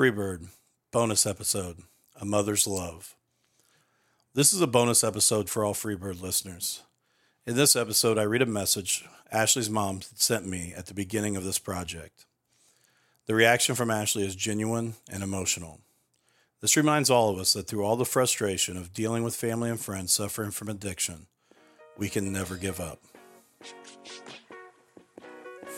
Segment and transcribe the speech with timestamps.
[0.00, 0.46] Freebird,
[0.92, 1.82] bonus episode
[2.18, 3.16] A Mother's Love.
[4.32, 6.84] This is a bonus episode for all Freebird listeners.
[7.44, 11.44] In this episode, I read a message Ashley's mom sent me at the beginning of
[11.44, 12.24] this project.
[13.26, 15.80] The reaction from Ashley is genuine and emotional.
[16.62, 19.78] This reminds all of us that through all the frustration of dealing with family and
[19.78, 21.26] friends suffering from addiction,
[21.98, 23.02] we can never give up.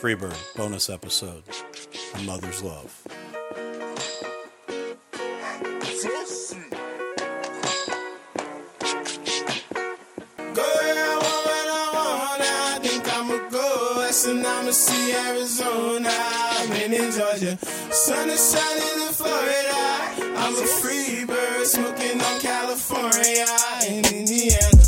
[0.00, 1.42] Freebird bonus episode
[2.14, 3.04] A Mother's Love.
[14.12, 16.10] And I'ma see Arizona.
[16.10, 17.56] I've been in Georgia,
[17.90, 20.36] sun is shining in Florida.
[20.36, 23.46] I'm a free bird smoking on California
[23.88, 24.81] in Indiana.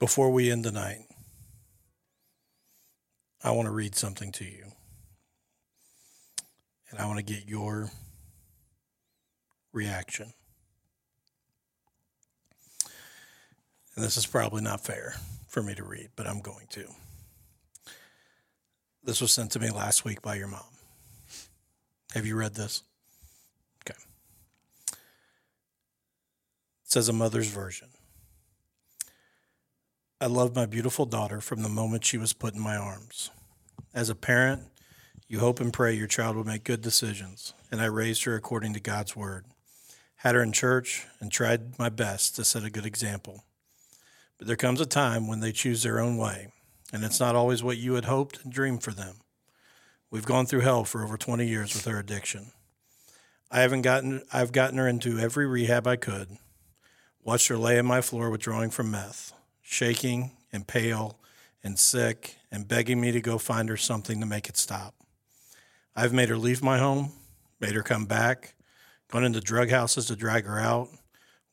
[0.00, 1.00] Before we end the night,
[3.44, 4.72] I want to read something to you.
[6.90, 7.90] And I want to get your
[9.74, 10.32] reaction.
[13.94, 15.16] And this is probably not fair
[15.48, 16.86] for me to read, but I'm going to.
[19.04, 20.64] This was sent to me last week by your mom.
[22.14, 22.82] Have you read this?
[23.84, 23.98] Okay.
[24.92, 24.98] It
[26.90, 27.88] says a mother's version.
[30.22, 33.30] I loved my beautiful daughter from the moment she was put in my arms.
[33.94, 34.64] As a parent,
[35.26, 38.74] you hope and pray your child will make good decisions, and I raised her according
[38.74, 39.46] to God's word.
[40.16, 43.44] Had her in church and tried my best to set a good example.
[44.36, 46.48] But there comes a time when they choose their own way,
[46.92, 49.22] and it's not always what you had hoped and dreamed for them.
[50.10, 52.52] We've gone through hell for over 20 years with her addiction.
[53.50, 56.36] I haven't gotten I've gotten her into every rehab I could.
[57.22, 59.32] Watched her lay on my floor withdrawing from meth
[59.70, 61.16] shaking and pale
[61.62, 64.94] and sick and begging me to go find her something to make it stop.
[65.94, 67.12] I've made her leave my home,
[67.60, 68.54] made her come back,
[69.08, 70.88] gone into drug houses to drag her out,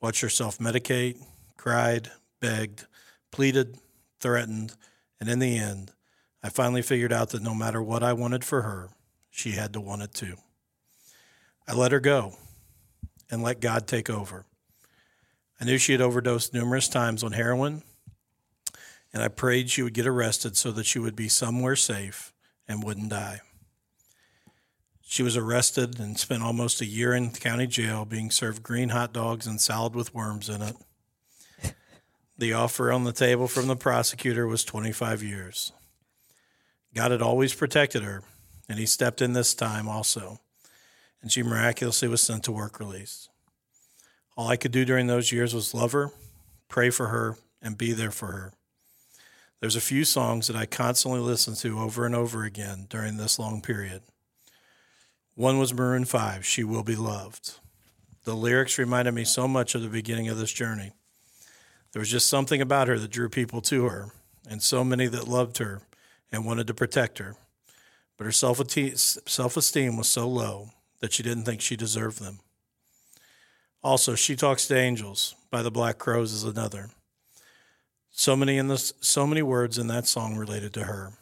[0.00, 1.22] watched her self medicate,
[1.58, 2.10] cried,
[2.40, 2.86] begged,
[3.30, 3.76] pleaded,
[4.18, 4.74] threatened,
[5.20, 5.92] and in the end,
[6.42, 8.88] I finally figured out that no matter what I wanted for her,
[9.30, 10.36] she had to want it too.
[11.68, 12.34] I let her go
[13.30, 14.46] and let God take over.
[15.60, 17.82] I knew she had overdosed numerous times on heroin
[19.16, 22.34] and I prayed she would get arrested so that she would be somewhere safe
[22.68, 23.40] and wouldn't die.
[25.00, 29.14] She was arrested and spent almost a year in county jail being served green hot
[29.14, 30.76] dogs and salad with worms in it.
[32.36, 35.72] The offer on the table from the prosecutor was 25 years.
[36.94, 38.22] God had always protected her,
[38.68, 40.40] and He stepped in this time also,
[41.22, 43.30] and she miraculously was sent to work release.
[44.36, 46.10] All I could do during those years was love her,
[46.68, 48.52] pray for her, and be there for her.
[49.60, 53.38] There's a few songs that I constantly listened to over and over again during this
[53.38, 54.02] long period.
[55.34, 57.58] One was Maroon 5, She Will Be Loved.
[58.24, 60.92] The lyrics reminded me so much of the beginning of this journey.
[61.92, 64.12] There was just something about her that drew people to her,
[64.48, 65.80] and so many that loved her
[66.30, 67.36] and wanted to protect her.
[68.18, 72.40] But her self esteem was so low that she didn't think she deserved them.
[73.82, 76.90] Also, She Talks to Angels by the Black Crowes is another.
[78.18, 81.12] So many in this, so many words in that song related to her.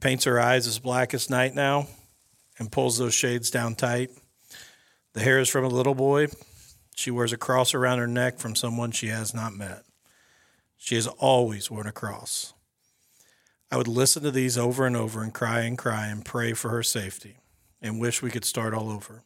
[0.00, 1.86] Paints her eyes as black as night now,
[2.58, 4.10] and pulls those shades down tight.
[5.12, 6.26] The hair is from a little boy.
[6.96, 9.84] She wears a cross around her neck from someone she has not met.
[10.76, 12.52] She has always worn a cross.
[13.70, 16.70] I would listen to these over and over and cry and cry and pray for
[16.70, 17.36] her safety
[17.80, 19.22] and wish we could start all over.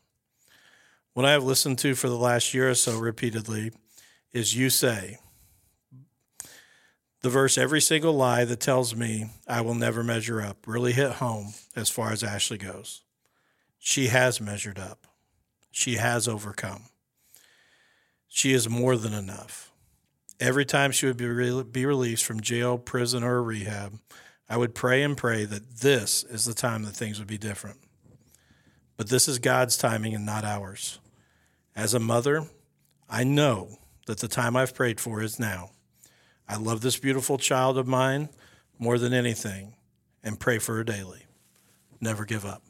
[1.14, 3.72] What I have listened to for the last year or so repeatedly
[4.34, 5.20] is You Say
[7.26, 11.14] the verse every single lie that tells me I will never measure up really hit
[11.14, 13.02] home as far as Ashley goes.
[13.80, 15.08] She has measured up.
[15.72, 16.84] She has overcome.
[18.28, 19.72] She is more than enough.
[20.38, 23.98] Every time she would be, re- be released from jail, prison, or rehab,
[24.48, 27.78] I would pray and pray that this is the time that things would be different.
[28.96, 31.00] But this is God's timing and not ours.
[31.74, 32.46] As a mother,
[33.10, 35.70] I know that the time I've prayed for is now.
[36.48, 38.28] I love this beautiful child of mine
[38.78, 39.74] more than anything
[40.22, 41.26] and pray for her daily.
[42.00, 42.62] Never give up.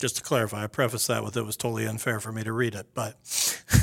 [0.00, 2.74] Just to clarify, I preface that with it was totally unfair for me to read
[2.74, 3.16] it, but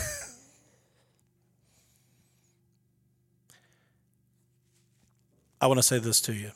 [5.62, 6.52] I want to say this to you.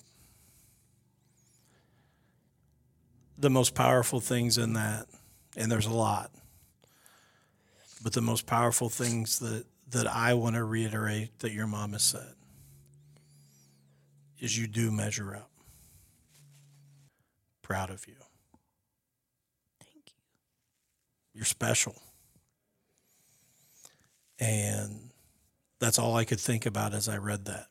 [3.37, 5.07] The most powerful things in that,
[5.55, 6.31] and there's a lot,
[8.03, 12.03] but the most powerful things that, that I want to reiterate that your mom has
[12.03, 12.33] said
[14.39, 15.51] is you do measure up.
[17.61, 18.15] Proud of you.
[19.79, 20.13] Thank you.
[21.33, 21.95] You're special.
[24.39, 25.11] And
[25.79, 27.67] that's all I could think about as I read that.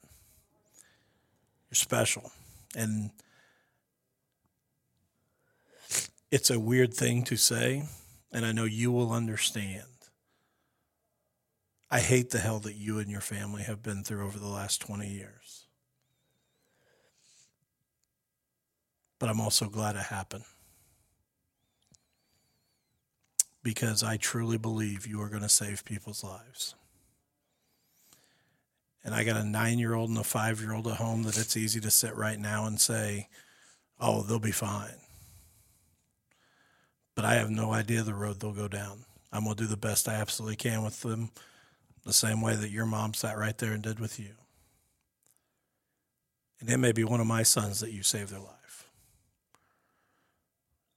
[1.69, 2.33] You're special.
[2.77, 3.11] And
[6.31, 7.85] it's a weird thing to say,
[8.33, 9.85] and I know you will understand.
[11.91, 14.81] I hate the hell that you and your family have been through over the last
[14.81, 15.67] 20 years.
[19.19, 20.45] But I'm also glad it happened
[23.63, 26.75] because I truly believe you are going to save people's lives.
[29.05, 31.39] And I got a nine year old and a five year old at home that
[31.39, 33.29] it's easy to sit right now and say,
[33.99, 35.01] oh, they'll be fine.
[37.15, 39.05] But I have no idea the road they'll go down.
[39.33, 41.31] I'm going to do the best I absolutely can with them,
[42.05, 44.33] the same way that your mom sat right there and did with you.
[46.61, 48.89] And it may be one of my sons that you saved their life.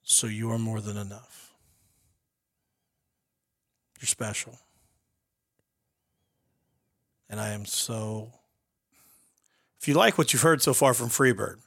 [0.02, 1.53] So you are more than enough.
[4.04, 4.60] You're special.
[7.30, 8.34] And I am so.
[9.80, 11.60] If you like what you've heard so far from Freebird,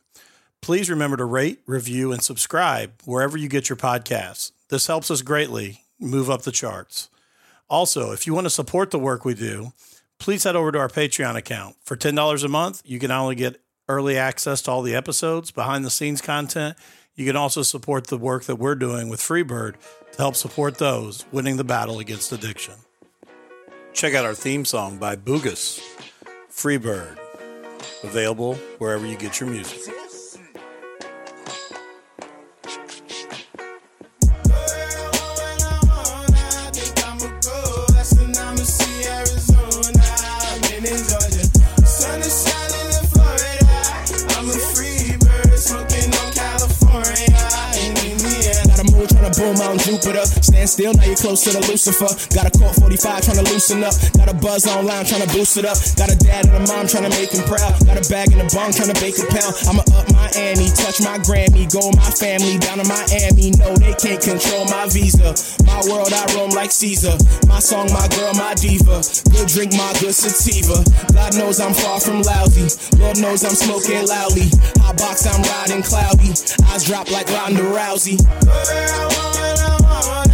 [0.61, 4.53] please remember to rate, review, and subscribe wherever you get your podcasts.
[4.69, 7.09] This helps us greatly move up the charts.
[7.71, 9.73] Also, if you want to support the work we do,
[10.19, 11.77] please head over to our Patreon account.
[11.85, 15.53] For $10 a month, you can not only get early access to all the episodes,
[15.53, 16.77] behind the scenes content,
[17.17, 19.75] you can also support the work that we're doing with Freebird
[20.13, 22.75] to help support those winning the battle against addiction.
[23.95, 25.81] Check out our theme song by Bugus,
[26.51, 27.19] Freebird,
[28.05, 29.81] available wherever you get your music.
[50.67, 52.11] Still, now you're close to the Lucifer.
[52.35, 53.95] Got a Colt 45 trying to loosen up.
[54.19, 55.79] Got a buzz online trying to boost it up.
[55.95, 57.71] Got a dad and a mom trying to make him proud.
[57.87, 59.55] Got a bag in the bunk trying to bake a pound.
[59.71, 63.55] I'ma up my Annie, touch my Grammy, go my family down to Miami.
[63.63, 65.39] No, they can't control my visa.
[65.63, 67.15] My world, I roam like Caesar.
[67.47, 69.07] My song, my girl, my diva.
[69.31, 70.83] Good drink, my good sativa.
[71.15, 72.67] God knows I'm far from lousy.
[72.99, 74.51] Lord knows I'm smoking loudly.
[74.83, 76.35] Hot box, I'm riding cloudy.
[76.75, 78.19] Eyes drop like Ronda Rousey.
[78.19, 80.26] Girl,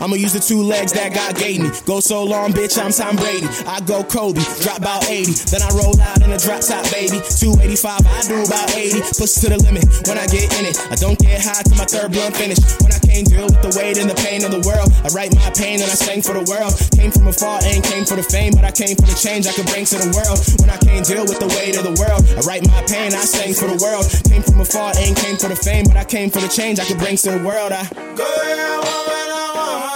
[0.00, 1.70] I'ma use the two legs that God gave me.
[1.84, 3.46] Go so long, bitch, I'm Tom Brady.
[3.66, 5.32] I go Kobe, drop about 80.
[5.52, 7.20] Then I roll out in a drop top, baby.
[7.20, 9.00] 285, I do about 80.
[9.16, 10.76] Push to the limit when I get in it.
[10.90, 12.60] I don't get high till my third blunt finish.
[12.80, 15.34] When I can't deal with the weight and the pain of the world, I write
[15.34, 16.72] my pain and I sing for the world.
[16.96, 19.52] Came from afar, ain't came for the fame, but I came for the change I
[19.52, 20.38] could bring to the world.
[20.60, 23.24] When I can't deal with the weight of the world, I write my pain, I
[23.24, 24.04] sing for the world.
[24.28, 26.84] Came from afar, ain't came for the fame, but I came for the change I
[26.84, 27.72] could bring to the world.
[27.72, 27.84] I
[28.16, 29.25] go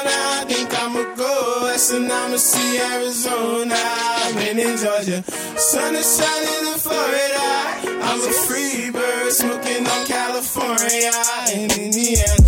[0.04, 3.74] where I think I'ma go west and I'ma see Arizona.
[3.76, 5.22] I've been in Georgia.
[5.58, 7.48] Sun is shining in Florida.
[8.08, 11.12] I'm a free bird smoking on California
[11.52, 12.39] in Indiana.